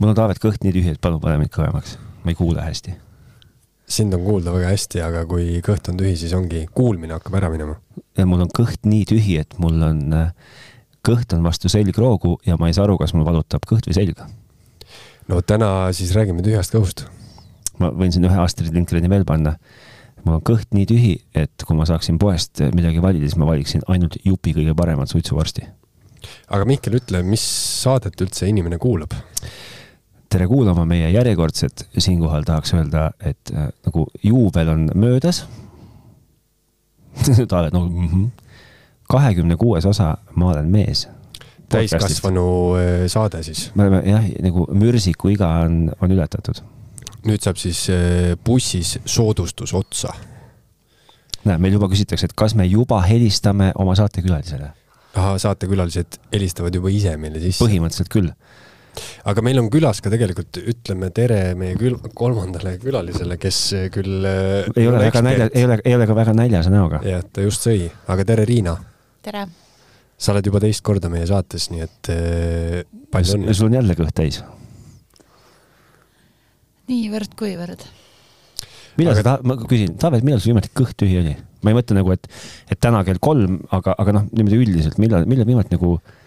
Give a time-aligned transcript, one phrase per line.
[0.00, 1.94] mul on Taavet kõht nii tühi, et palun pane mind kõvemaks,
[2.24, 2.96] ma ei kuule hästi.
[3.90, 7.50] sind on kuulda väga hästi, aga kui kõht on tühi, siis ongi, kuulmine hakkab ära
[7.52, 7.76] minema.
[8.16, 10.02] ja mul on kõht nii tühi, et mul on,
[11.06, 14.22] kõht on vastu selgroogu ja ma ei saa aru, kas mul valutab kõht või selg.
[15.28, 17.04] no täna siis räägime tühjast kõhust.
[17.78, 19.56] ma võin siin ühe Astrid Lindgreni veel panna.
[20.24, 23.84] mul on kõht nii tühi, et kui ma saaksin poest midagi valida, siis ma valiksin
[23.88, 25.66] ainult jupi kõige paremat suitsuvorsti.
[26.48, 27.44] aga Mihkel, ütle, mis
[27.82, 29.12] saadet üldse inimene kuulab?
[30.30, 35.44] Tere kuulama meie järjekordset, siinkohal tahaks öelda, et äh, nagu juubel on möödas
[37.50, 38.44] Taavet nagu mm -hmm.
[39.08, 41.08] kahekümne kuues osa Ma olen mees.
[41.68, 43.70] täiskasvanu äh, saade siis.
[43.74, 46.62] me oleme jah, nagu mürsiku iga on, on ületatud.
[47.26, 50.14] nüüd saab siis äh, bussis soodustus otsa.
[51.44, 54.70] näe, meil juba küsitakse, et kas me juba helistame oma saatekülalisele.
[55.14, 57.64] ahah, saatekülalised helistavad juba ise meile sisse.
[57.64, 58.30] põhimõtteliselt küll
[59.30, 63.60] aga meil on külas ka tegelikult, ütleme tere meie kül-, kolmandale külalisele, kes
[63.94, 67.02] küll äh, ei ole väga nälja, ei ole, ei ole ka väga näljase näoga.
[67.06, 68.76] jah, ta just sõi, aga tere, Riina!
[69.24, 69.46] tere!
[70.20, 72.80] sa oled juba teist korda meie saates, nii et äh,
[73.12, 73.56] palju õnne!
[73.56, 74.42] sul on jälle kõht täis?
[76.90, 77.84] niivõrd-kuivõrd.
[78.98, 79.20] millal aga...
[79.20, 81.36] sa ta-, ma küsin, Taavet, millal sul viimati kõht tühi oli?
[81.60, 82.24] ma ei mõtle nagu, et,
[82.72, 86.19] et täna kell kolm, aga, aga noh, niimoodi üldiselt, millal, millal viimati nagu no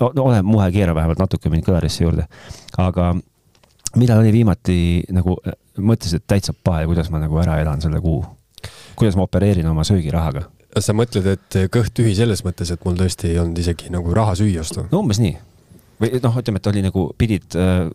[0.00, 2.26] ole muhe, keera vähemalt natuke mind kõlarisse juurde.
[2.78, 3.12] aga
[3.96, 4.78] millal oli viimati
[5.12, 5.36] nagu,
[5.78, 8.22] mõtlesid, et täitsa pae, kuidas ma nagu ära elan selle kuu?
[8.96, 10.46] kuidas ma opereerin oma söögirahaga?
[10.80, 14.36] sa mõtled, et kõht tühi selles mõttes, et mul tõesti ei olnud isegi nagu raha
[14.38, 14.86] süüa osta?
[14.90, 15.34] no umbes nii.
[16.00, 17.88] või noh, ütleme, et oli nagu, pidid äh,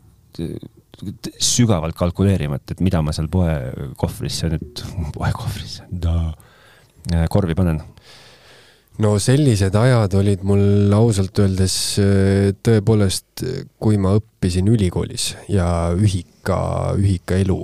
[1.41, 4.83] sügavalt kalkuleerima, et, et mida ma seal poekohvrisse nüüd,
[5.15, 5.87] poekohvrisse,
[7.33, 7.81] korvi panen
[9.03, 13.43] no sellised ajad olid mul ausalt öeldes äh, tõepoolest,
[13.81, 17.59] kui ma õppisin ülikoolis ja ühika, ühikaelu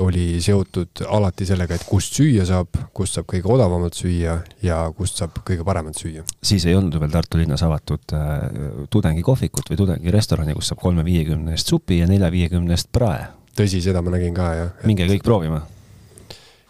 [0.00, 5.18] oli seotud alati sellega, et kust süüa saab, kust saab kõige odavamalt süüa ja kust
[5.20, 6.22] saab kõige paremat süüa.
[6.42, 8.30] siis ei olnud veel Tartu linnas avatud äh,
[8.90, 13.26] tudengikohvikut või tudengirestorani, kus saab kolme viiekümne eest supi ja nelja viiekümne eest prae.
[13.58, 14.72] tõsi, seda ma nägin ka, jah.
[14.86, 15.64] minge kõik proovima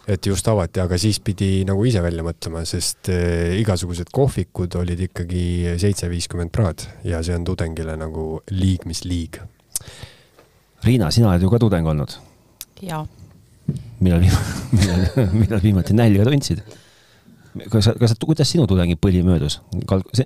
[0.09, 5.05] et just avati, aga siis pidi nagu ise välja mõtlema, sest äh, igasugused kohvikud olid
[5.07, 5.43] ikkagi
[5.81, 9.41] seitse viiskümmend praad ja see on tudengile nagu liig mis liig.
[10.85, 12.17] Riina, sina oled ju ka tudeng olnud?
[12.81, 13.03] jaa.
[14.01, 16.63] millal viimati, millal, millal viimati nälga tundsid?
[17.69, 19.59] kas sa, kas sa, kuidas sinu tudengipõli möödus?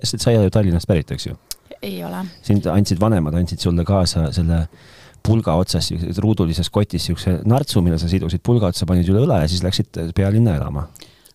[0.00, 1.36] sa ei ole ju Tallinnast pärit, eks ju?
[1.82, 2.24] ei ole.
[2.46, 4.94] sind andsid vanemad, andsid sulle kaasa selle äh,
[5.26, 5.90] pulga otsas,
[6.22, 10.00] ruudulises kotis siukse nartsu, mille sa sidusid pulga otsa, panid üle õla ja siis läksid
[10.16, 10.86] pealinna elama.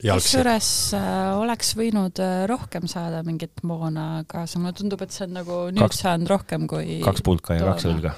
[0.01, 5.37] kusjuures äh, oleks võinud äh, rohkem saada mingit moona kaasa, mulle tundub, et see on
[5.37, 7.75] nagu nüüd kaks, saanud rohkem kui kaks pulka ja toona.
[7.75, 8.15] kaks õlga.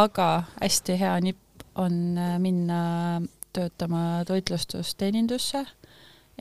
[0.00, 0.28] aga
[0.58, 2.80] hästi hea nipp on äh, minna
[3.54, 5.62] töötama toitlustusteenindusse,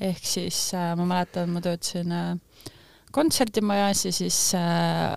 [0.02, 2.72] ehk siis äh, ma mäletan, ma töötasin äh,
[3.14, 5.14] kontserdimajas ja siis äh,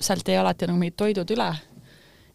[0.00, 1.48] sealt jäi alati nagu mingid toidud üle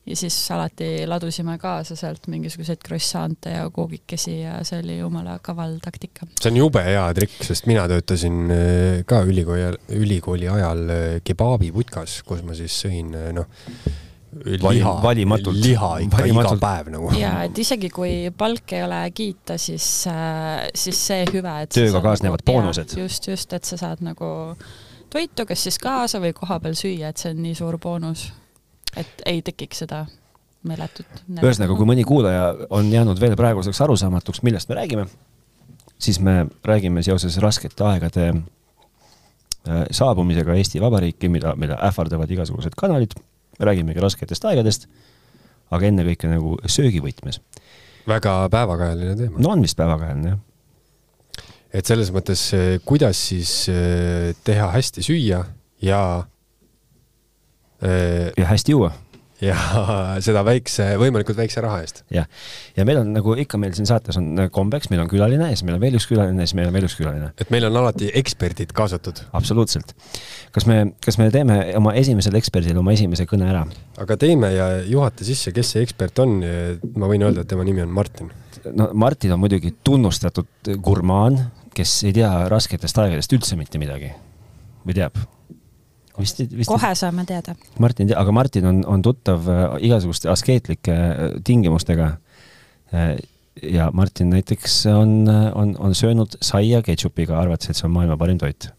[0.06, 5.78] ja siis alati ladusime kaasa sealt mingisuguseid croissant'e ja koogikesi ja see oli jumala kaval
[5.84, 6.28] taktika.
[6.42, 12.20] see on jube hea trikk, sest mina töötasin äh, ka ülikooli, ülikooli ajal äh, kebaabiputkas,
[12.28, 13.48] kus ma siis sõin äh, noh,
[14.44, 15.64] liha, liha ikka Valimatult.
[16.20, 17.16] iga päev nagu.
[17.16, 19.90] ja et isegi kui palk ei ole kiita, siis,
[20.84, 23.00] siis see hüve, et tööga kaasnevad nagu, boonused.
[23.00, 24.28] just, just, et sa saad nagu
[25.14, 28.34] toitu kas siis kaasa või kohapeal süüa, et see on nii suur boonus
[28.98, 30.06] et ei tekiks seda
[30.68, 31.24] meeletut.
[31.36, 35.08] ühesõnaga, kui mõni kuulaja on jäänud veel praeguseks arusaamatuks, millest me räägime,
[35.98, 43.18] siis me räägime seoses raskete aegade äh, saabumisega Eesti Vabariiki, mida, mida ähvardavad igasugused kanalid,
[43.60, 44.88] me räägimegi rasketest aegadest,
[45.74, 47.42] aga ennekõike nagu söögivõtmes.
[48.08, 49.40] väga päevakajaline teema.
[49.40, 50.42] no on vist päevakajaline, jah
[51.74, 55.42] et selles mõttes, äh, kuidas siis äh, teha hästi süüa
[55.82, 56.02] ja
[58.38, 58.92] ja hästi juua.
[59.44, 59.56] ja
[60.24, 62.04] seda väikse, võimalikult väikse raha eest.
[62.14, 62.28] jah,
[62.78, 65.66] ja meil on nagu ikka meil siin saates on kombeks, meil on külaline ja siis
[65.68, 67.32] meil on veel üks külaline ja siis meil on veel üks külaline.
[67.42, 69.20] et meil on alati eksperdid kaasatud.
[69.36, 69.92] absoluutselt.
[70.56, 73.66] kas me, kas me teeme oma esimesele eksperdile oma esimese kõne ära?
[74.06, 76.40] aga teeme ja juhata sisse, kes see ekspert on.
[76.96, 78.32] ma võin öelda, et tema nimi on Martin.
[78.72, 81.42] no Martin on muidugi tunnustatud gurmaan,
[81.76, 84.14] kes ei tea rasketest aegadest üldse mitte midagi
[84.88, 85.20] või teab
[86.20, 87.56] vist, vist kohe saame teada.
[87.82, 92.14] Martin, aga Martin on, on tuttav äh, igasuguste askeetlike äh, tingimustega.
[92.94, 93.16] Äh,
[93.62, 98.40] ja Martin näiteks on, on, on söönud saia ketšupiga, arvates, et see on maailma parim
[98.42, 98.72] toit.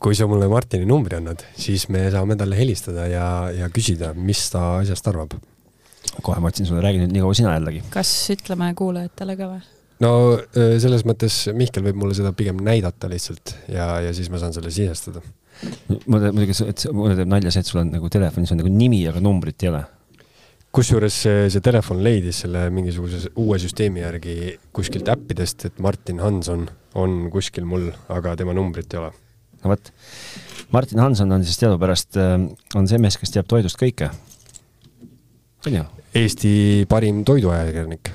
[0.00, 4.46] kui sa mulle Martini numbri annad, siis me saame talle helistada ja, ja küsida, mis
[4.52, 5.34] ta asjast arvab.
[6.22, 7.82] kohe, Martin, sulle räägin nüüd nii kaua sina jällegi.
[7.92, 9.60] kas ütleme kuulajatele ka või?
[10.04, 10.12] no
[10.52, 14.72] selles mõttes Mihkel võib mulle seda pigem näidata lihtsalt ja, ja siis ma saan selle
[14.72, 15.24] sisestada.
[16.06, 19.00] Mulle muidugi, et mulle teeb nalja see, et sul on nagu telefonis on nagu nimi,
[19.10, 19.82] aga numbrit ei ole.
[20.70, 24.36] kusjuures see, see telefon leidis selle mingisuguse uue süsteemi järgi
[24.76, 26.68] kuskilt äppidest, et Martin Hanson
[27.00, 29.12] on kuskil mul, aga tema numbrit ei ole.
[29.64, 29.92] no vot,
[30.70, 32.36] Martin Hanson on siis teadupärast, äh,
[32.78, 34.12] on see mees, kes teab toidust kõike.
[35.66, 35.86] on ju?
[36.20, 36.52] Eesti
[36.90, 38.10] parim toiduajakirjanik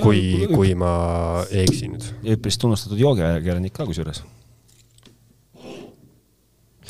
[0.00, 0.92] kui, kui ma
[1.48, 2.06] ei eksi nüüd.
[2.36, 4.22] üpris tunnustatud joogiajakirjanik ka kusjuures.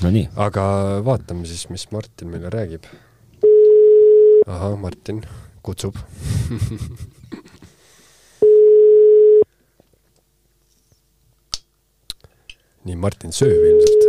[0.01, 0.29] Nonii.
[0.37, 0.63] aga
[1.05, 2.85] vaatame siis, mis Martin meile räägib.
[4.47, 5.23] ahah, Martin
[5.63, 5.95] kutsub
[12.85, 14.03] nii, Martin sööb ilmselt.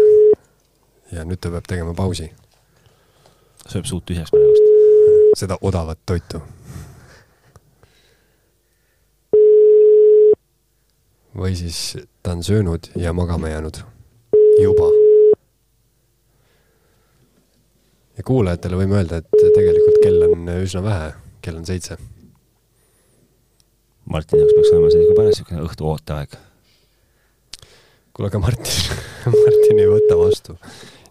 [1.12, 2.32] ja nüüd ta peab tegema pausi.
[3.68, 4.66] sööb suud tühjaks praegust.
[5.44, 6.40] seda odavat toitu
[11.36, 13.78] või siis ta on söönud ja magama jäänud
[14.62, 14.88] juba.
[18.18, 21.12] ja kuulajatele võime öelda, et tegelikult kell on üsna vähe,
[21.44, 21.98] kell on seitse.
[24.12, 26.40] Martini jaoks peaks olema see ikka päris niisugune õhtu ooteaeg.
[28.16, 28.98] kuule, aga Martin
[29.44, 30.58] Martin ei võta vastu.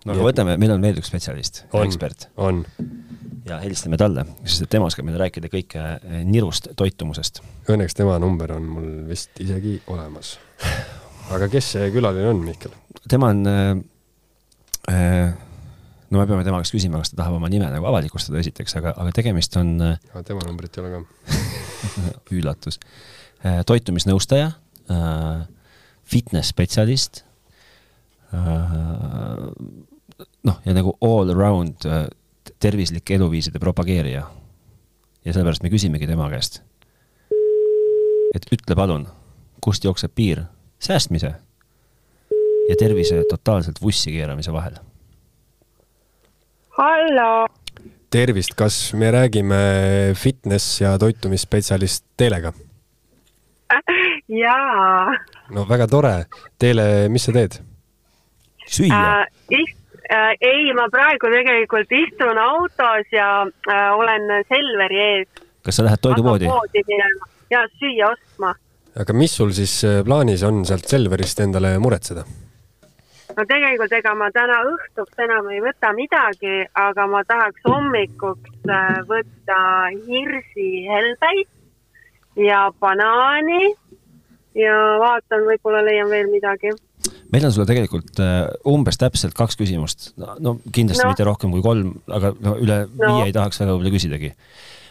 [0.04, 2.28] no aga võtame, meil on veel üks spetsialist, ekspert.
[2.36, 2.64] on
[3.46, 7.40] ja helistame talle, sest et tema oskab meile rääkida kõike eh, nirust toitumusest.
[7.70, 10.36] Õnneks tema number on mul vist isegi olemas.
[11.30, 12.74] aga kes see külaline on, Mihkel?
[13.08, 13.86] tema on äh,, äh,
[16.10, 18.94] no me peame tema käest küsima, kas ta tahab oma nime nagu avalikustada esiteks, aga,
[18.98, 20.22] aga tegemist on äh,.
[20.26, 21.00] tema numbrit ei ole ka
[22.38, 22.80] üllatus
[23.44, 23.60] äh,.
[23.66, 24.52] toitumisnõustaja
[24.90, 25.44] äh,,
[26.04, 27.24] fitness spetsialist
[30.46, 31.86] noh, ja nagu all around
[32.62, 34.26] tervislike eluviiside propageerija.
[35.24, 36.62] ja sellepärast me küsimegi tema käest.
[38.34, 39.08] et ütle palun,
[39.60, 40.44] kust jookseb piir
[40.78, 41.34] säästmise
[42.68, 44.78] ja tervise totaalselt vussi keeramise vahel?
[46.80, 47.46] Hallo.
[48.10, 49.56] tervist, kas me räägime
[50.16, 52.52] fitness ja toitumisspetsialist Teelega?
[54.44, 55.12] jaa.
[55.54, 56.14] no väga tore.
[56.58, 57.60] Teele, mis sa teed?
[58.66, 59.76] süüa äh,?
[60.10, 65.28] Äh, ei, ma praegu tegelikult istun autos ja äh, olen Selveri ees.
[65.62, 66.48] kas sa lähed toidupoodi?
[67.50, 68.56] ja süüa ostma.
[68.98, 72.24] aga mis sul siis äh, plaanis on sealt Selverist endale muretseda?
[73.40, 79.00] No tegelikult ega ma täna õhtuks enam ei võta midagi, aga ma tahaks hommikuks äh,
[79.08, 79.58] võtta
[80.04, 81.48] hirsihelbeid
[82.44, 83.72] ja banaani
[84.58, 86.74] ja vaatan, võib-olla leian veel midagi
[87.30, 91.12] meil on sulle tegelikult uh, umbes täpselt kaks küsimust, no kindlasti no.
[91.14, 92.98] mitte rohkem kui kolm, aga no üle no.
[93.06, 94.32] viie ei tahaks väga võib-olla küsidagi.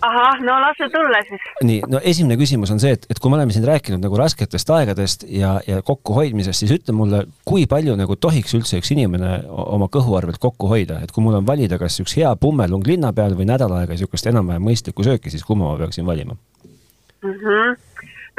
[0.06, 1.48] Ahah, no lase tulla siis.
[1.64, 4.72] nii, no esimene küsimus on see, et, et kui me oleme siin rääkinud nagu rasketest
[4.76, 9.90] aegadest ja, ja kokkuhoidmisest, siis ütle mulle, kui palju nagu tohiks üldse üks inimene oma
[9.92, 13.36] kõhu arvelt kokku hoida, et kui mul on valida, kas üks hea pummelung linna peal
[13.40, 17.36] või nädal aega niisugust enam-vähem mõistlikku sööki, siis kumma ma peaksin valima mm?
[17.36, 17.78] -hmm.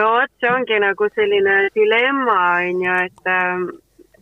[0.00, 3.70] no vot, see ongi nagu selline dilemma, on ju, et ähm,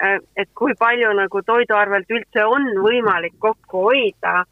[0.02, 4.44] Äh, et kui palju nagu toiduarvelt üldse on võimalik kokku hoida.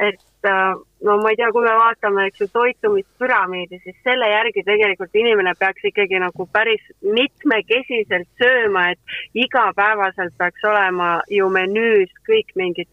[0.00, 4.64] et äh, no ma ei tea, kui me vaatame, eks ju, toitumispüramiidi, siis selle järgi
[4.66, 9.16] tegelikult inimene peaks ikkagi nagu päris mitmekesiselt sööma, et
[9.46, 12.90] igapäevaselt peaks olema ju menüüs kõik mingid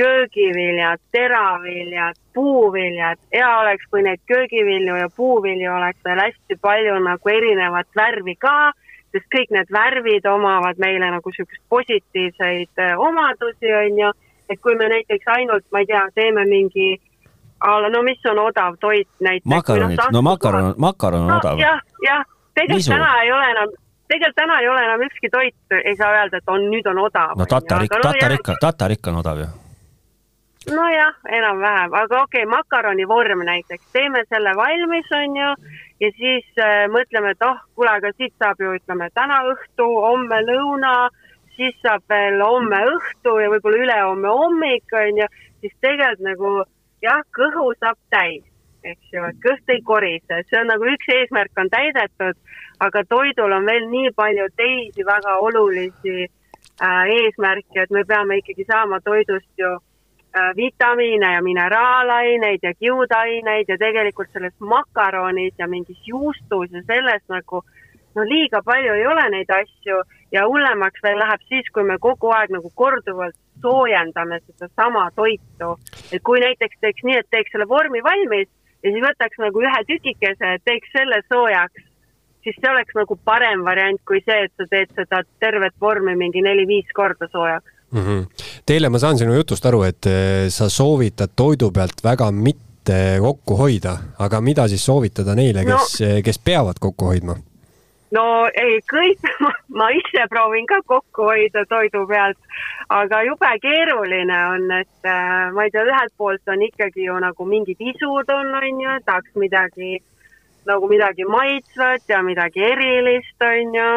[0.00, 3.18] köögiviljad, teraviljad, puuviljad.
[3.34, 8.72] hea oleks, kui neid köögivilju ja puuvilju oleks veel hästi palju nagu erinevat värvi ka
[9.10, 14.10] sest kõik need värvid omavad meile nagu niisuguseid positiivseid äh, omadusi, on ju,
[14.50, 16.96] et kui me näiteks ainult, ma ei tea, teeme mingi
[17.92, 19.46] no mis on odav toit näiteks.
[19.46, 21.58] makaronid, no makaron, makaron on no, odav.
[21.60, 23.74] jah, jah, tegelikult täna ei ole enam,
[24.08, 27.36] tegelikult täna ei ole enam ükski toit, ei saa öelda, et on, nüüd on odav.
[27.36, 29.50] no tatarik, tatarik, tatarik on odav ju
[30.68, 35.54] nojah, enam-vähem, aga okei okay,, makaroni vorm näiteks, teeme selle valmis, on ju,
[36.04, 40.42] ja siis äh, mõtleme, et oh, kuule, aga siit saab ju ütleme täna õhtu, homme
[40.44, 40.92] lõuna,
[41.60, 45.26] siis saab veel homme õhtu ja võib-olla ülehomme hommik on ju,
[45.60, 46.52] siis tegelikult nagu
[47.04, 48.46] jah, kõhu saab täis,
[48.84, 52.40] eks ju, et kõht ei korise, see on nagu üks eesmärk on täidetud,
[52.80, 58.64] aga toidul on veel nii palju teisi väga olulisi äh, eesmärke, et me peame ikkagi
[58.72, 59.76] saama toidust ju
[60.36, 67.22] Äh, vitamiine ja mineraalaineid ja kiudaineid ja tegelikult selles makaronis ja mingis juustus ja selles
[67.28, 67.64] nagu
[68.14, 69.96] no liiga palju ei ole neid asju
[70.32, 75.76] ja hullemaks veel läheb siis, kui me kogu aeg nagu korduvalt soojendame sedasama toitu.
[76.12, 78.48] et kui näiteks teeks nii, et teeks selle vormi valmis
[78.82, 81.82] ja siis võtaks nagu ühe tükikese, teeks selle soojaks,
[82.44, 86.42] siis see oleks nagu parem variant kui see, et sa teed seda tervet vormi mingi
[86.44, 88.00] neli-viis korda soojaks mm.
[88.06, 88.46] -hmm.
[88.66, 93.56] Teile ma saan sinu jutust aru, et eh, sa soovitad toidu pealt väga mitte kokku
[93.56, 97.36] hoida, aga mida siis soovitada neile, kes no,, eh, kes peavad kokku hoidma?
[98.16, 99.26] No ei, kõik,
[99.78, 102.38] ma ise proovin ka kokku hoida toidu pealt,
[102.90, 107.48] aga jube keeruline on, et äh, ma ei tea, ühelt poolt on ikkagi ju nagu
[107.48, 109.98] mingid isud on, on ju, tahaks midagi
[110.68, 113.92] nagu midagi maitsvat ja midagi erilist, on ju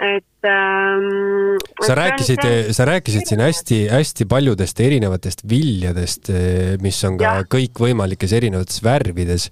[0.00, 1.56] et ähm,.
[1.80, 8.82] sa rääkisid, sa rääkisid siin hästi-hästi paljudest erinevatest viljadest, eh, mis on ka kõikvõimalikes erinevates
[8.84, 9.48] värvides.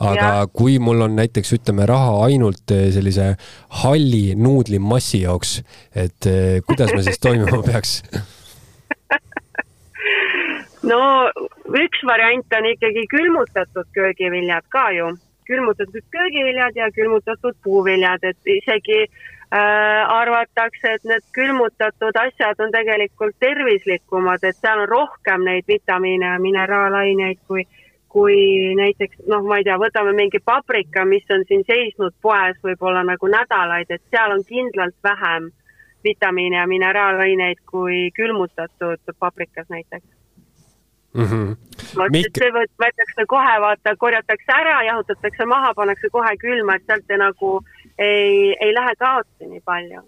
[0.00, 0.46] aga ja.
[0.52, 3.36] kui mul on näiteks, ütleme, raha ainult eh, sellise
[3.82, 5.60] halli nuudlimassi jaoks,
[5.94, 8.02] et eh, kuidas ma siis toimima peaks
[10.82, 10.98] no
[11.78, 15.14] üks variant on ikkagi külmutatud köögiviljad ka ju,
[15.46, 23.36] külmutatud köögiviljad ja külmutatud puuviljad, et isegi äh, arvatakse, et need külmutatud asjad on tegelikult
[23.38, 27.62] tervislikumad, et seal on rohkem neid vitamiine ja mineraalaineid kui,
[28.08, 33.04] kui näiteks noh, ma ei tea, võtame mingi paprika, mis on siin seisnud poes võib-olla
[33.06, 35.50] nagu nädalaid, et seal on kindlalt vähem
[36.04, 40.06] vitamiine ja mineraalaineid kui külmutatud paprikas näiteks
[41.14, 41.24] mm.
[41.24, 41.56] -hmm.
[42.10, 47.60] Mik..., see võetakse kohe, vaata, korjatakse ära, jahutatakse maha, pannakse kohe külma, et sealt nagu
[47.98, 50.02] ei, ei lähe kaotsi nii palju.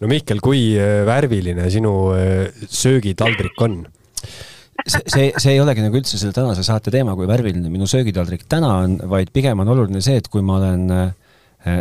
[0.00, 3.84] no Mihkel, kui äh, värviline sinu äh, söögitaldrik on?
[4.86, 8.46] see, see, see ei olegi nagu üldse selle tänase saate teema, kui värviline minu söögitaldrik
[8.50, 11.12] täna on, vaid pigem on oluline see, et kui ma olen äh,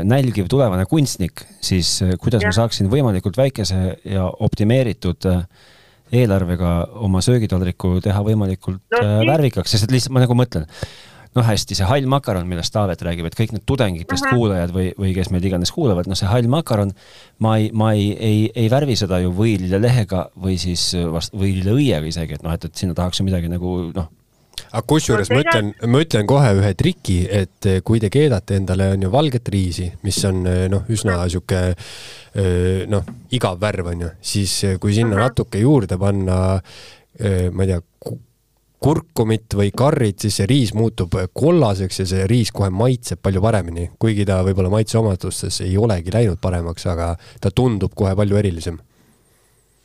[0.07, 2.49] nälgiv tulevane kunstnik, siis kuidas ja.
[2.49, 5.27] ma saaksin võimalikult väikese ja optimeeritud
[6.15, 6.71] eelarvega
[7.05, 10.65] oma söögitaldriku teha võimalikult no, värvikaks, sest et lihtsalt ma nagu mõtlen,
[11.35, 14.35] noh, hästi, see hall makaron, millest Taavet räägib, et kõik need tudengitest uh -huh.
[14.35, 16.93] kuulajad või, või kes meid iganes kuulavad, noh, see hall makaron,
[17.39, 22.39] ma ei, ma ei, ei, ei värvi seda ju võililelehega või siis vast võilileõiega isegi,
[22.39, 24.11] et noh, et, et sinna tahaks ju midagi nagu noh,
[24.75, 28.91] aga kusjuures ma ütlen, ma ütlen kohe ühe triki, et eh, kui te keedate endale,
[28.95, 34.05] on ju valget riisi, mis on eh, noh, üsna sihuke eh, noh, igav värv on
[34.07, 36.39] ju, siis kui sinna natuke juurde panna,
[37.15, 37.77] ma ei tea,
[38.85, 43.87] kurkumit või karrit, siis see riis muutub kollaseks ja see riis kohe maitseb palju paremini,
[43.99, 48.77] kuigi ta võib-olla maitseomadustes ei olegi läinud paremaks, aga ta tundub kohe palju erilisem.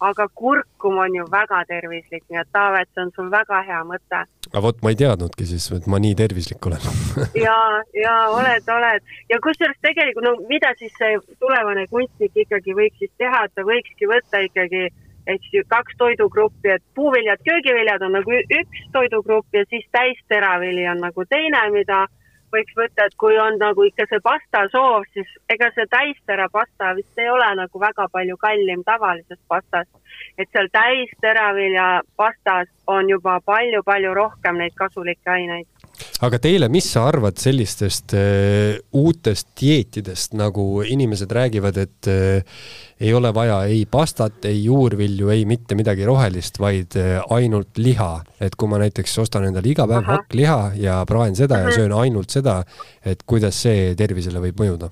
[0.04, 4.22] Aga kurkum on ju väga tervislik, nii et Taavet, see on sul väga hea mõte.
[4.50, 6.88] aga vot ma ei teadnudki siis, et ma nii tervislik olen.
[7.46, 7.56] Ja,
[7.96, 9.12] ja oled, oled.
[9.32, 13.64] Ja kusjuures tegelikult no mida siis see tulevane kunstnik ikkagi võiks siis teha, et ta
[13.64, 14.88] võikski võtta ikkagi
[15.34, 21.04] eks ju kaks toidugruppi, et puuviljad, köögiviljad on nagu üks toidugrupp ja siis täisteravili on
[21.06, 22.06] nagu teine, mida
[22.54, 26.94] võiks võtta, et kui on nagu ikka see pasta soov, siis ega see täistera pasta
[26.98, 29.90] vist ei ole nagu väga palju kallim tavalisest pastast.
[30.38, 35.79] et seal täisteravilja pastas on juba palju-palju rohkem neid kasulikke aineid
[36.26, 42.60] aga teile, mis sa arvad sellistest äh, uutest dieetidest, nagu inimesed räägivad, et äh,
[43.00, 48.12] ei ole vaja ei pastat, ei juurvilju, ei mitte midagi rohelist, vaid äh, ainult liha.
[48.40, 52.32] et kui ma näiteks ostan endale iga päev hakkliha ja praen seda ja söön ainult
[52.32, 52.62] seda,
[53.04, 54.90] et kuidas see tervisele võib mõjuda?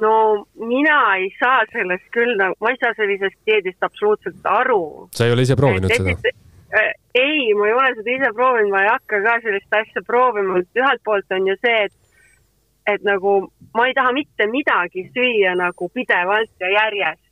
[0.00, 0.12] no
[0.56, 5.08] mina ei saa sellest küll, nagu, ma ei saa sellisest dieedist absoluutselt aru.
[5.16, 6.36] sa ei ole ise proovinud et, seda?
[6.72, 10.60] Äh, ei, ma ei ole seda ise proovinud, ma ei hakka ka sellist asja proovima,
[10.78, 11.96] ühelt poolt on ju see, et
[12.94, 13.32] et nagu
[13.74, 17.26] ma ei taha mitte midagi süüa nagu pidevalt ja järjest.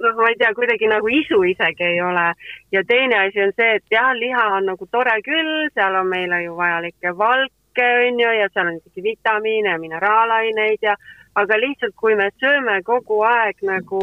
[0.00, 2.26] noh, ma ei tea, kuidagi nagu isu isegi ei ole.
[2.72, 6.42] ja teine asi on see, et jah, liha on nagu tore küll, seal on meile
[6.42, 10.96] ju vajalikke valke, on ju, ja seal on ikkagi vitamiine mineraalaineid ja
[11.34, 14.02] aga lihtsalt, kui me sööme kogu aeg nagu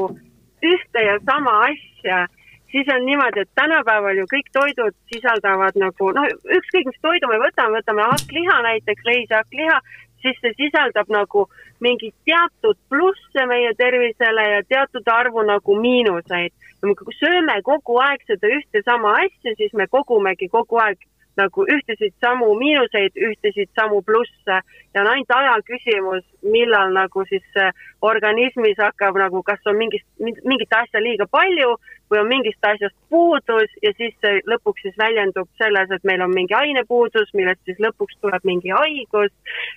[0.64, 2.28] ühte ja sama asja
[2.72, 6.28] siis on niimoodi, et tänapäeval ju kõik toidud sisaldavad nagu noh,
[6.60, 9.80] ükskõik mis toidu me võtame, võtame hakkliha näiteks, leishakkliha,
[10.22, 11.48] siis see sisaldab nagu
[11.84, 16.54] mingeid teatud plusse meie tervisele ja teatud arvu nagu miinuseid.
[16.82, 21.00] kui sööme kogu aeg seda ühte sama asja, siis me kogumegi kogu aeg
[21.38, 24.58] nagu ühtesid samu miinuseid, ühtesid samu plusse
[24.94, 27.62] ja on ainult aja küsimus, millal nagu siis
[28.02, 31.76] organismis hakkab nagu, kas on mingist, mingit asja liiga palju
[32.12, 36.34] või on mingist asjast puudus ja siis see lõpuks siis väljendub selles, et meil on
[36.34, 39.34] mingi ainepuudus, millest siis lõpuks tuleb mingi haigus.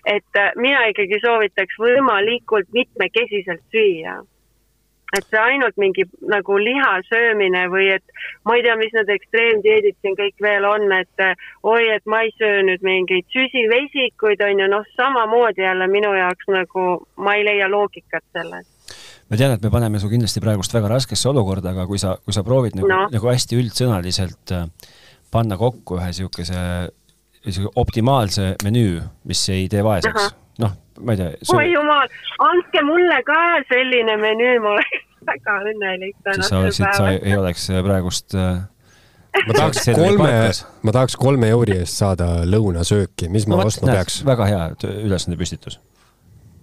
[0.07, 4.21] et mina ikkagi soovitaks võimalikult mitmekesiselt süüa
[5.17, 9.99] et see ainult mingi nagu liha söömine või et ma ei tea, mis need ekstreemdieedid
[10.01, 11.25] siin kõik veel on, et
[11.67, 16.53] oi, et ma ei söö nüüd mingeid süsivesikuid, on ju, noh, samamoodi jälle minu jaoks
[16.55, 18.69] nagu ma ei leia loogikat selles
[19.31, 22.35] ma tean, et me paneme su kindlasti praegust väga raskesse olukorda, aga kui sa, kui
[22.35, 24.65] sa proovid nagu no., nagu hästi üldsõnaliselt eh,
[25.31, 26.63] panna kokku ühe niisuguse,
[27.47, 28.99] niisuguse optimaalse menüü,
[29.31, 31.61] mis ei tee vaeseks, noh, ma ei tea sul....
[31.61, 32.11] oi jumal,
[32.47, 33.39] andke mulle ka
[33.71, 36.71] selline menüü, ma oleks väga õnnelik päeval.
[36.75, 38.61] sa, sa ei oleks äh, praegust äh,
[39.47, 40.33] ma tahaks kolme,
[40.83, 44.21] ma tahaks kolme euri eest saada lõunasööki, mis ma no, ostma näed, peaks?
[44.27, 44.65] väga hea
[45.05, 45.79] ülesande püstitus.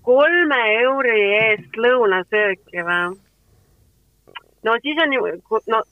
[0.07, 3.13] kolme euri eest lõunasööki või?
[4.67, 5.83] no siis on ju, no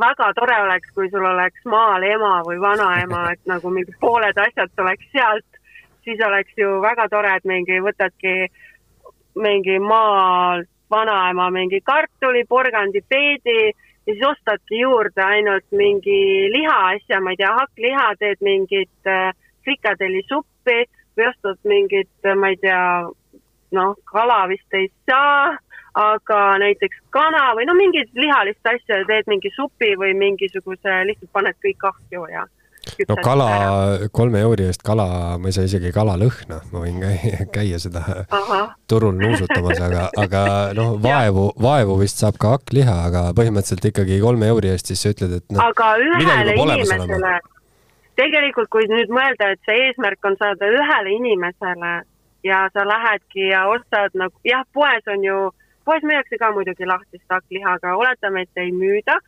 [0.00, 4.72] väga tore oleks, kui sul oleks maal ema või vanaema, et nagu mingid pooled asjad
[4.76, 5.55] tuleks sealt
[6.06, 8.46] siis oleks ju väga tore, et mingi võtadki
[9.42, 13.72] mingi maalt vanaema mingi kartuli, porgandi, peedi ja
[14.06, 19.32] siis ostadki juurde ainult mingi lihaasja, ma ei tea, hakkliha, teed mingit äh,
[19.66, 20.84] frikadellisuppi
[21.18, 22.82] või ostad mingit, ma ei tea,
[23.74, 25.56] noh, kala vist ei saa,
[25.96, 31.58] aga näiteks kana või no mingit lihalist asja teed mingi supi või mingisuguse, lihtsalt paned
[31.64, 32.46] kõik ahju ja
[33.08, 33.48] no kala,
[34.14, 35.06] kolme euri eest kala,
[35.40, 37.02] ma ei saa isegi kalalõhna, ma võin
[37.54, 38.60] käia seda Aha.
[38.88, 40.42] turul nuusutamas, aga, aga
[40.78, 45.12] noh, vaevu, vaevu vist saab ka hakkliha, aga põhimõtteliselt ikkagi kolme euri eest siis sa
[45.14, 45.62] ütled, et noh.
[45.66, 47.36] aga ühele inimesele,
[48.18, 51.94] tegelikult kui nüüd mõelda, et see eesmärk on saada ühele inimesele
[52.46, 55.38] ja sa lähedki ja ostad nagu, jah, poes on ju,
[55.86, 59.18] poes müüakse ka muidugi lahtist hakkliha, aga oletame, et ei müüda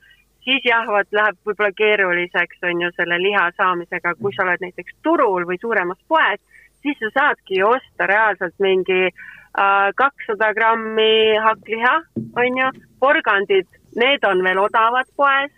[0.49, 4.97] siis jah, vot läheb võib-olla keeruliseks, on ju, selle liha saamisega, kui sa oled näiteks
[5.05, 6.41] turul või suuremas poes,
[6.83, 11.95] siis sa saadki osta reaalselt mingi äh, kakssada äh, grammi hakkliha,
[12.41, 12.71] on ju,
[13.03, 13.69] porgandid,
[14.01, 15.53] need on veel odavad poes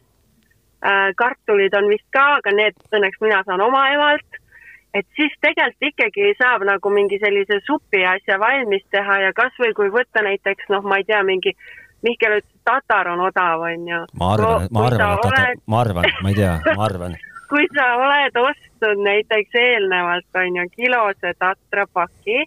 [0.83, 1.11] äh,.
[1.17, 4.39] kartulid on vist ka, aga need õnneks mina saan oma emalt.
[4.95, 9.93] et siis tegelikult ikkagi saab nagu mingi sellise supi asja valmis teha ja kasvõi kui
[9.95, 11.55] võtta näiteks noh, ma ei tea, mingi
[12.07, 14.05] Mihkel ütles, et tatar on odav, onju.
[14.21, 17.19] ma arvan no,, ma arvan, et tatar oled..., ma arvan, ma ei tea, ma arvan
[17.51, 22.45] kui sa oled ostnud näiteks eelnevalt, onju, kilose tatrapaki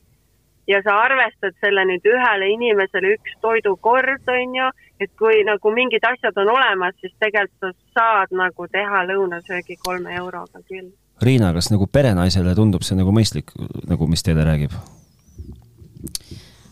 [0.67, 4.71] ja sa arvestad selle nüüd ühele inimesele üks toidukord, onju,
[5.03, 10.15] et kui nagu mingid asjad on olemas, siis tegelikult sa saad nagu teha lõunasöögi kolme
[10.15, 10.93] euroga küll.
[11.23, 13.51] Riina, kas nagu perenaisele tundub see nagu mõistlik,
[13.87, 14.75] nagu mis teile räägib?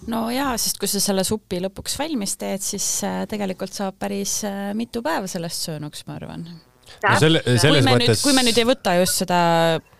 [0.09, 4.41] No jaa, sest kui sa selle supi lõpuks valmis teed, siis äh, tegelikult saab päris
[4.47, 6.47] äh, mitu päeva sellest söönuks, ma arvan.
[6.47, 8.23] no selle, selles kui mõttes.
[8.25, 9.41] kui me nüüd ei võta just seda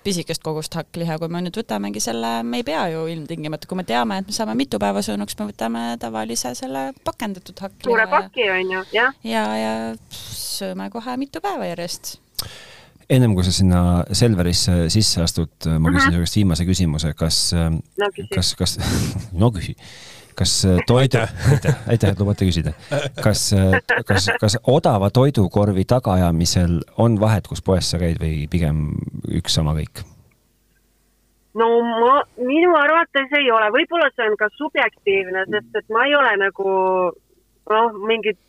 [0.06, 3.86] pisikest kogust hakkliha, kui me nüüd võtamegi selle, me ei pea ju ilmtingimata, kui me
[3.88, 7.90] teame, et me saame mitu päeva söönuks, me võtame tavalise selle pakendatud hakkliha.
[7.92, 9.16] suure paki on ju, jah.
[9.28, 9.74] ja, ja
[10.10, 12.16] sööme kohe mitu päeva järjest
[13.12, 13.82] ennem kui sa sinna
[14.15, 18.78] Selverisse sisse astud, ma küsin su käest viimase küsimuse, kas no,, kas, kas,
[19.38, 19.76] no küsi,
[20.38, 20.56] kas
[20.89, 21.34] toidu, aitäh,
[21.91, 22.74] aitäh, et lubate küsida.
[23.24, 23.50] kas,
[24.08, 28.88] kas, kas odava toidukorvi tagaajamisel on vahet, kus poes sa käid või pigem
[29.41, 30.06] üks sama kõik?
[31.60, 36.15] no ma, minu arvates ei ole, võib-olla see on ka subjektiivne, sest et ma ei
[36.15, 36.69] ole nagu
[37.12, 38.39] noh, mingit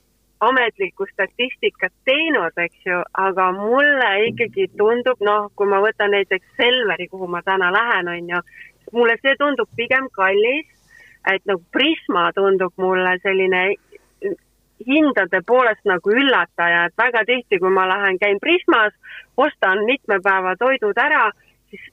[0.43, 7.07] ametlikku statistikat teinud, eks ju, aga mulle ikkagi tundub, noh, kui ma võtan näiteks Selveri,
[7.13, 8.43] kuhu ma täna lähen, on ju,
[8.97, 10.67] mulle see tundub pigem kallis,
[11.31, 13.63] et nagu Prisma tundub mulle selline
[14.87, 18.95] hindade poolest nagu üllataja, et väga tihti, kui ma lähen, käin Prismas,
[19.37, 21.29] ostan mitme päeva toidud ära,
[21.71, 21.85] siis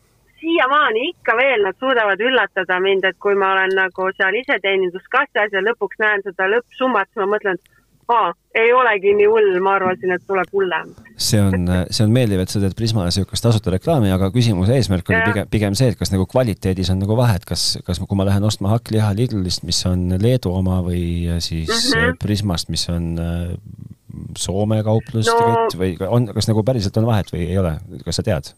[0.42, 5.62] siiamaani ikka veel nad suudavad üllatada mind, et kui ma olen nagu seal iseteeninduskassas ja
[5.66, 7.79] lõpuks näen seda lõppsummat, siis ma mõtlen, et
[8.10, 10.94] aa, ei olegi nii hull, ma arvasin, et tuleb hullem.
[11.20, 15.12] see on, see on meeldiv, et sa teed Prismale niisugust tasuta reklaami, aga küsimuse eesmärk
[15.12, 18.28] oli pigem, pigem see, et kas nagu kvaliteedis on nagu vahet, kas, kas kui ma
[18.30, 21.04] lähen ostma hakkliha Lidlist, mis on Leedu oma või
[21.44, 22.20] siis mm -hmm.
[22.24, 23.54] Prismast, mis on äh,
[24.38, 28.26] Soome kauplust no, või on, kas nagu päriselt on vahet või ei ole, kas sa
[28.26, 28.52] tead?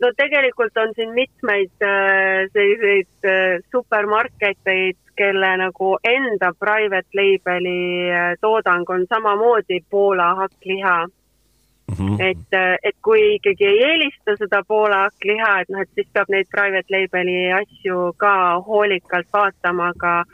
[0.00, 8.32] No tegelikult on siin mitmeid äh, selliseid äh, supermarketeid, kelle nagu enda private label'i äh,
[8.40, 11.94] toodang on samamoodi Poola hakkliha mm.
[11.98, 12.16] mm.
[12.16, 12.22] -hmm.
[12.30, 16.50] et, et kui ikkagi ei eelista seda Poola hakkliha, et noh, et siis peab neid
[16.50, 20.24] private label'i asju ka hoolikalt vaatama, aga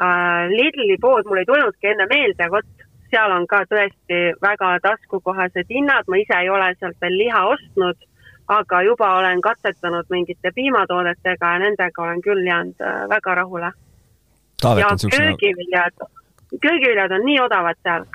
[0.00, 2.66] äh, Lidli pood mul ei tulnudki enne meelde, vot
[3.10, 7.98] seal on ka tõesti väga taskukohased hinnad, ma ise ei ole sealt veel liha ostnud,
[8.48, 13.72] aga juba olen katsetanud mingite piimatoodetega ja nendega olen küll jäänud äh, väga rahule.
[14.62, 16.06] ja köögiviljad,
[16.60, 18.06] köögiviljad on nii odavad seal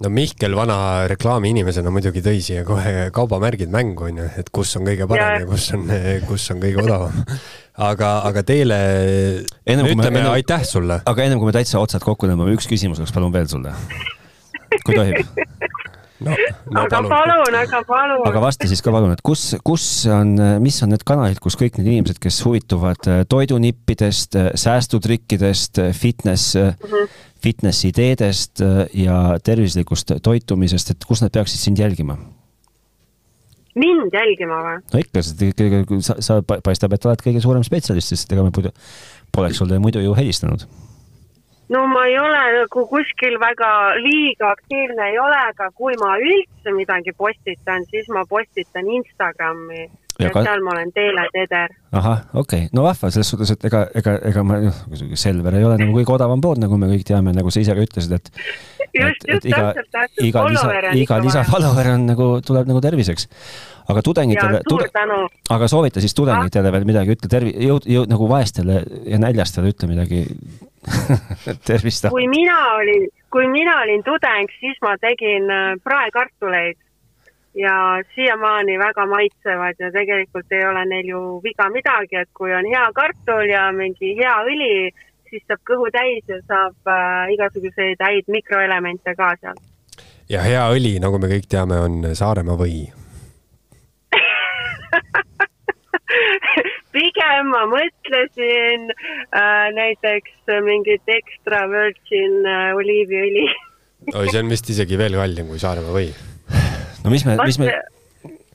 [0.00, 5.08] no Mihkel vana reklaamiinimesena muidugi tõi siia kohe kaubamärgid mängu, onju, et kus on kõige
[5.08, 5.86] parem ja, ja kus on,
[6.28, 7.22] kus on kõige odavam.
[7.88, 8.80] aga, aga teile
[9.64, 11.00] ennem, ütleme ennem, aitäh sulle.
[11.06, 13.72] aga ennem kui me täitsa otsad kokku tõmbame, üks küsimus oleks palun veel sulle,
[14.84, 15.22] kui tohib
[16.20, 16.36] no,
[16.70, 18.22] no aga palun, palun, aga palun.
[18.28, 21.80] aga vasta siis ka palun, et kus, kus on, mis on need kanalid, kus kõik
[21.80, 27.20] need inimesed, kes huvituvad äh, toidunippidest, äh, säästutrikkidest, äh, fitness mm, -hmm.
[27.42, 28.62] fitness ideedest
[28.94, 32.18] ja tervislikust toitumisest, et kus nad peaksid sind jälgima?
[33.76, 34.80] mind jälgima või?
[34.92, 35.22] no ikka,
[36.00, 38.72] sa, sa paistab, et oled kõige suurem spetsialist, sest ega me muidu
[39.32, 40.64] poleks sulle muidu ju helistanud
[41.68, 46.74] no ma ei ole nagu kuskil väga liiga aktiivne ei ole, aga kui ma üldse
[46.76, 49.86] midagi postitan, siis ma postitan Instagrami
[50.20, 50.42] ja, ka...
[50.46, 51.74] seal ma olen teeleteder.
[51.92, 54.82] ahah, okei okay., no vahva selles suhtes, et ega, ega, ega ma, noh,
[55.18, 57.86] Selver ei ole nagu kõige odavam pood, nagu me kõik teame, nagu sa ise ka
[57.86, 58.30] ütlesid, et
[58.96, 60.26] just, just iga, täpselt, täpselt.
[60.28, 63.28] iga lisa, iga lisa follower on nagu, tuleb nagu terviseks.
[63.86, 64.88] aga tudengitele, tude,
[65.54, 69.90] aga soovita siis tudengitele veel midagi, ütle tervi-, jõud, jõud nagu vaestele ja näljastele ütle
[69.90, 70.24] midagi
[71.66, 72.08] tervist.
[72.10, 76.76] kui mina olin, kui mina olin tudeng, siis ma tegin äh, praekartuleid
[77.56, 82.68] ja siiamaani väga maitsevad ja tegelikult ei ole neil ju viga midagi, et kui on
[82.68, 84.90] hea kartul ja mingi hea õli,
[85.30, 89.56] siis saab kõhu täis ja saab äh, igasuguseid häid mikroelemente ka seal.
[90.28, 92.84] ja hea õli, nagu me kõik teame, on Saaremaa või
[96.96, 103.46] pigem ma mõtlesin äh, näiteks mingit extra virgin äh, oliiviõli
[104.14, 106.08] oi, see on vist isegi veel kallim kui Saaremaa või?
[107.04, 107.70] no mis me, mis me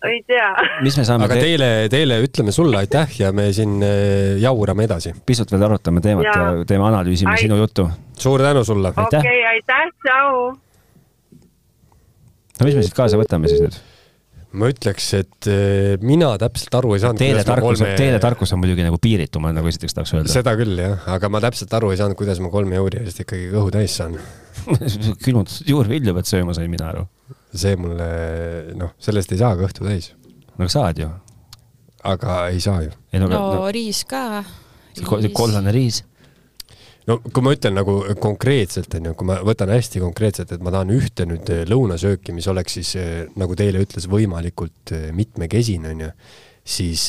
[0.10, 0.50] ei tea.
[0.82, 1.46] mis me saame aga te...
[1.46, 5.14] teile, teile ütleme sulle aitäh ja me siin äh, jaurame edasi.
[5.26, 7.46] pisut veel arutame teemat ja, ja teeme analüüsime Ait...
[7.46, 7.88] sinu juttu.
[8.18, 8.94] suur tänu sulle.
[8.96, 10.44] okei okay,, aitäh, tšau.
[12.58, 13.82] no mis me siit kaasa võtame siis nüüd?
[14.58, 17.22] Ma ütleks, et eh, mina täpselt aru ei saanud.
[17.22, 20.34] teeletarkus kolme..., teeletarkus on muidugi nagu piiritu, ma nagu esiteks tahaks öelda.
[20.34, 23.48] seda küll jah, aga ma täpselt aru ei saanud, kuidas ma kolme euri eest ikkagi
[23.54, 24.18] kõhu täis saan
[25.24, 27.08] külmutatud juurvilju pead sööma, sain mina aru.
[27.56, 28.12] see mulle,
[28.80, 30.12] noh, sellest ei saa kõhtu täis.
[30.60, 31.10] no saad ju.
[32.12, 32.96] aga ei saa ju.
[33.24, 34.44] no, no, no riis ka.
[35.32, 36.04] kollane riis
[37.10, 40.94] no kui ma ütlen nagu konkreetselt, onju, kui ma võtan hästi konkreetselt, et ma tahan
[40.96, 46.12] ühte nüüd eh, lõunasööki, mis oleks siis eh, nagu teile ütles, võimalikult eh, mitmekesine, onju,
[46.62, 47.08] siis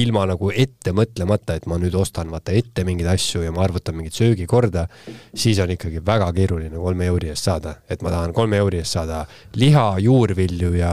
[0.00, 3.98] ilma nagu ette mõtlemata, et ma nüüd ostan vaata ette mingeid asju ja ma arvutan
[3.98, 4.86] mingit söögikorda,
[5.34, 8.96] siis on ikkagi väga keeruline kolme euri eest saada, et ma tahan kolme euri eest
[8.96, 9.24] saada
[9.60, 10.92] liha, juurvilju ja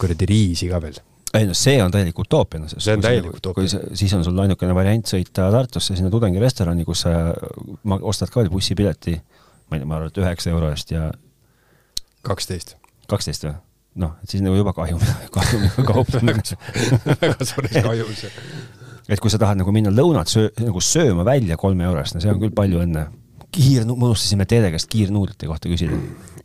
[0.00, 0.98] kuradi riisi ka veel
[1.34, 2.60] ei no see on täielik utoopia.
[2.78, 3.68] see on täielik utoopia.
[3.94, 7.14] siis on sul ainukene variant sõita Tartusse sinna tudengirestorani, kus sa
[8.00, 9.16] ostad ka veel bussipileti,
[9.68, 11.10] ma ei tea, ma arvan, et üheksa euro eest ja
[12.26, 12.76] kaksteist.
[13.08, 13.56] kaksteist või?
[13.98, 15.02] noh, et siis nagu juba kahjum,
[15.36, 16.42] kahjumiga kauplemine
[17.22, 18.26] väga suures kahjumis.
[19.08, 22.24] et kui sa tahad nagu minna lõunat söö, nagu sööma välja kolme euro eest, no
[22.24, 23.08] see on küll palju õnne.
[23.54, 25.96] Kiir, me unustasime Teede käest kiirnuudlite kohta küsida.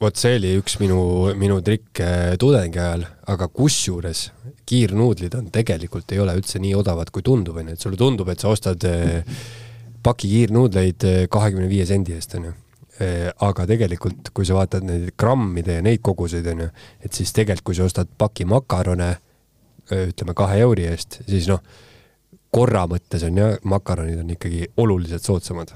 [0.01, 0.99] vot see oli üks minu,
[1.39, 2.01] minu trikk
[2.39, 4.29] tudengi ajal, aga kusjuures
[4.69, 8.43] kiirnuudlid on tegelikult ei ole üldse nii odavad, kui tundub, onju, et sulle tundub, et
[8.43, 9.23] sa ostad eh,
[10.03, 12.59] paki kiirnuudleid eh, kahekümne viie sendi eest, onju.
[13.41, 16.67] Aga tegelikult, kui sa vaatad neid grammide ja neid koguseid, onju,
[17.03, 19.07] et siis tegelikult, kui sa ostad paki makarone,
[19.89, 21.59] ütleme kahe euri eest, siis noh,
[22.53, 25.73] korra mõttes on jah, makaronid on ikkagi oluliselt soodsamad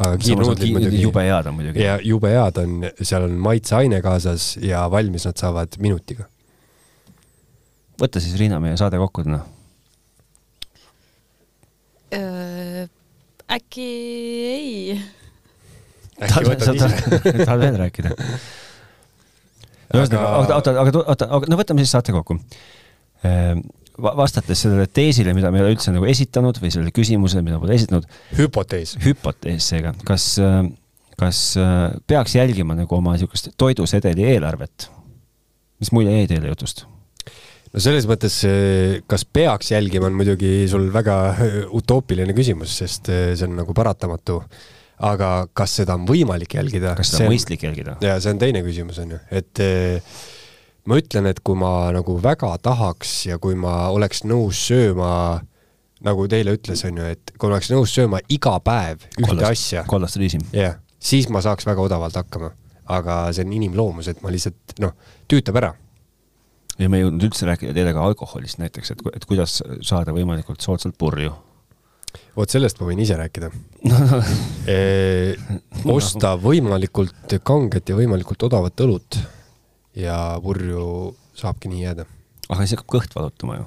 [0.00, 1.00] aga kiirnuudlid muidugi.
[1.04, 1.84] jube head on muidugi.
[1.84, 6.28] ja jube head on, seal on maitseaine kaasas ja valmis nad saavad minutiga
[8.00, 9.42] võta siis, Riina, meie saade kokku täna.
[13.50, 13.88] äkki
[14.50, 14.96] ei.
[16.20, 18.14] tahad veel rääkida?
[19.90, 22.38] ühesõnaga, oota, oota, aga oota, aga no võtame siis saate kokku.
[24.02, 27.76] Vastates sellele teesile, mida me ei ole üldse nagu esitanud või sellele küsimusele, mida pole
[27.78, 28.06] esitanud.
[28.38, 28.96] hüpotees.
[29.04, 30.32] hüpotees seega, kas,
[31.20, 31.42] kas
[32.10, 34.90] peaks jälgima nagu oma niisugust toidusedeli eelarvet?
[35.80, 36.84] mis mulje jäi teile jutust?
[37.70, 38.40] no selles mõttes,
[39.10, 41.16] kas peaks jälgima, on muidugi sul väga
[41.78, 44.42] utoopiline küsimus, sest see on nagu paratamatu.
[45.00, 46.94] aga kas seda on võimalik jälgida?
[46.98, 47.96] kas seda on mõistlik jälgida?
[48.04, 49.64] ja see on teine küsimus, on ju, et
[50.88, 55.12] ma ütlen, et kui ma nagu väga tahaks ja kui ma oleks nõus sööma,
[56.06, 59.50] nagu teile ütles, on ju, et kui ma oleks nõus sööma iga päev ühte Kollast-
[59.50, 60.40] asja, kollast riisi.
[60.52, 62.54] jah yeah,, siis ma saaks väga odavalt hakkama.
[62.90, 64.96] aga see on inimloomus, et ma lihtsalt noh,
[65.30, 65.74] tüütab ära.
[66.78, 70.64] ja me ei jõudnud üldse rääkida teile ka alkoholist näiteks, et, et kuidas saada võimalikult
[70.64, 71.34] soodsalt purju.
[72.36, 73.52] vot sellest ma võin ise rääkida
[74.76, 75.36] e,.
[75.84, 79.20] osta võimalikult kanget ja võimalikult odavat õlut
[79.96, 82.06] ja purju saabki nii jääda
[82.50, 83.66] aga siis hakkab kõht valutama ju.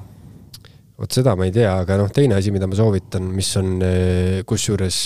[0.99, 4.41] vot seda ma ei tea, aga noh, teine asi, mida ma soovitan, mis on eh,
[4.47, 4.99] kusjuures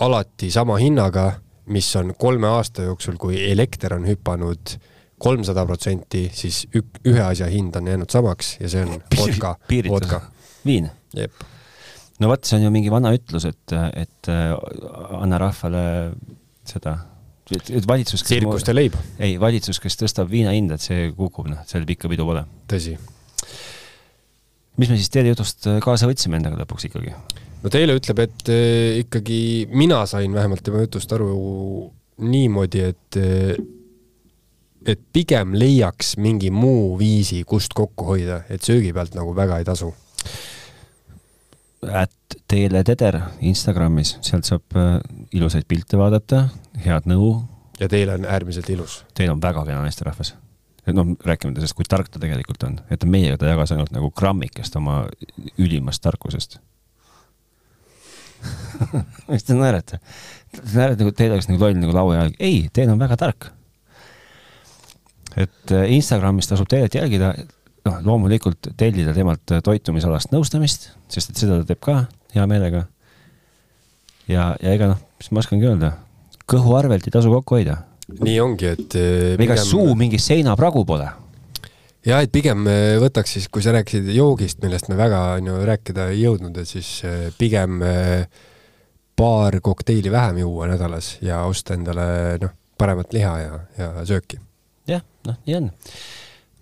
[0.00, 1.26] alati sama hinnaga,
[1.74, 4.74] mis on kolme aasta jooksul, kui elekter on hüpanud
[5.20, 9.54] kolmsada protsenti, siis ük, ühe asja hind on jäänud samaks ja see on vodka,
[9.90, 10.22] vodka.
[10.64, 10.88] viin.
[11.16, 11.44] jep,
[12.20, 14.54] no vot, see on ju mingi vana ütlus, et, et äh,
[15.20, 15.84] anna rahvale
[16.68, 16.96] seda,
[17.50, 18.22] et valitsus.
[18.26, 22.26] tsirkuste leib, ei, valitsus, kes tõstab viina hinda, et see kukub, noh, seal pikka pidu
[22.28, 22.44] pole.
[22.70, 22.96] tõsi.
[24.80, 27.14] mis me siis teie jutust äh, kaasa võtsime endaga lõpuks ikkagi?
[27.62, 29.40] no Teele ütleb, et eh, ikkagi
[29.72, 31.34] mina sain vähemalt tema jutust aru
[32.20, 33.60] niimoodi, et eh,
[34.88, 39.66] et pigem leiaks mingi muu viisi, kust kokku hoida, et söögi pealt nagu väga ei
[39.68, 39.90] tasu.
[41.88, 44.98] At Teele Teder Instagramis, sealt saab äh,
[45.36, 46.46] ilusaid pilte vaadata,
[46.84, 47.32] head nõu,
[47.80, 49.04] ja Teele on äärmiselt ilus.
[49.14, 50.34] teil on väga kena naisterahvas.
[50.90, 54.76] noh, rääkimata sellest, kui tark ta tegelikult on, et meiega ta jagas ainult nagu grammikest
[54.76, 55.04] oma
[55.58, 56.58] ülimast tarkusest.
[59.30, 60.00] mis te naerate?
[60.56, 63.50] Te naerate nagu teil oleks nagu loll nagu lauajalg, ei, teil on väga tark.
[65.36, 67.34] et äh, Instagramis tasub Teelet jälgida,
[67.86, 71.96] noh, loomulikult tellida temalt toitumisalast nõustamist, sest et seda ta teeb ka
[72.34, 72.84] hea meelega.
[74.28, 75.94] ja, ja ega noh, mis ma oskangi öelda,
[76.50, 77.80] kõhu arvelt ei tasu kokku hoida.
[78.20, 81.08] nii ongi, et eh, ega suu mingi seinapragu pole
[82.06, 85.58] ja et pigem eh, võtaks siis, kui sa rääkisid joogist, millest me väga on ju
[85.68, 87.82] rääkida ei jõudnud, et siis eh, pigem
[89.20, 94.40] paar kokteili vähem juua nädalas ja osta endale noh, paremat liha ja, ja sööki.
[94.88, 95.70] jah, noh, nii on.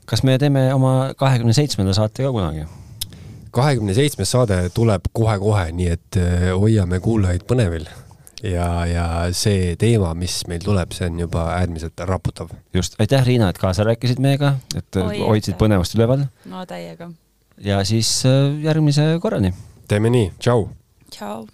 [0.08, 2.66] Kas me teeme oma kahekümne seitsmenda saate ka kunagi?
[3.52, 7.88] kahekümne seitsmes saade tuleb kohe-kohe, nii et eh, hoiame kuulajaid põnevil.
[8.44, 12.52] ja, ja see teema, mis meil tuleb, see on juba äärmiselt raputav.
[12.74, 15.62] just, aitäh, Riina, et kaasa rääkisid meiega, et Oi, Oi, hoidsid aitäh.
[15.64, 17.10] põnevust üleval no täiega.
[17.58, 19.54] ja siis äh, järgmise korrani
[19.88, 20.68] teeme nii, tšau.
[21.10, 21.46] tšau.